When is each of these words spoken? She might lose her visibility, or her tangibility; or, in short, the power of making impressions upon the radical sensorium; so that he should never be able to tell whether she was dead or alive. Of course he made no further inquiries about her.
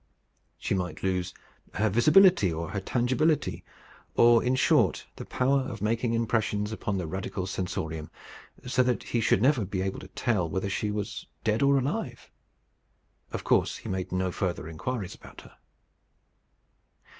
She 0.57 0.73
might 0.73 1.03
lose 1.03 1.31
her 1.75 1.87
visibility, 1.87 2.51
or 2.51 2.69
her 2.71 2.79
tangibility; 2.79 3.63
or, 4.15 4.43
in 4.43 4.55
short, 4.55 5.05
the 5.17 5.25
power 5.25 5.59
of 5.59 5.79
making 5.79 6.13
impressions 6.13 6.71
upon 6.71 6.97
the 6.97 7.05
radical 7.05 7.45
sensorium; 7.45 8.09
so 8.65 8.81
that 8.81 9.03
he 9.03 9.21
should 9.21 9.43
never 9.43 9.63
be 9.63 9.81
able 9.83 9.99
to 9.99 10.07
tell 10.07 10.49
whether 10.49 10.71
she 10.71 10.89
was 10.89 11.27
dead 11.43 11.61
or 11.61 11.77
alive. 11.77 12.31
Of 13.31 13.43
course 13.43 13.77
he 13.77 13.89
made 13.89 14.11
no 14.11 14.31
further 14.31 14.67
inquiries 14.67 15.13
about 15.13 15.41
her. 15.41 15.55